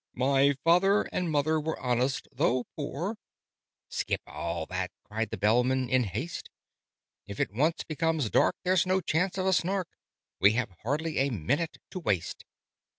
"My 0.15 0.55
father 0.63 1.03
and 1.11 1.29
mother 1.29 1.59
were 1.59 1.79
honest, 1.79 2.27
though 2.31 2.65
poor" 2.75 3.19
"Skip 3.87 4.21
all 4.25 4.65
that!" 4.65 4.89
cried 5.03 5.29
the 5.29 5.37
Bellman 5.37 5.89
in 5.89 6.05
haste. 6.05 6.49
"If 7.27 7.39
it 7.39 7.51
once 7.53 7.83
becomes 7.83 8.31
dark, 8.31 8.55
there's 8.63 8.87
no 8.87 8.99
chance 9.01 9.37
of 9.37 9.45
a 9.45 9.53
Snark 9.53 9.87
We 10.39 10.53
have 10.53 10.71
hardly 10.81 11.19
a 11.19 11.29
minute 11.29 11.77
to 11.91 11.99
waste!" 11.99 12.45